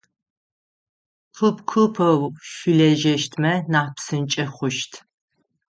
[1.35, 4.91] Куп-купэу шъулэжьэщтмэ нахь псынкӏэ хъущт.